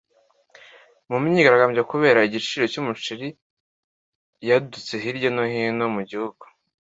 [1.07, 3.27] Mu, imyigaragambyo kubera igiciro cy'umuceri
[4.47, 6.43] yadutse hirya no hino mu gihugu.